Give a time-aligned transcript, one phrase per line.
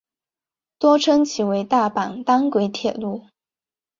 [0.79, 3.27] 多称其为大阪单轨铁路。